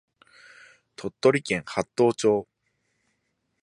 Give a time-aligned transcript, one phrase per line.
[0.95, 2.47] 鳥取県八頭町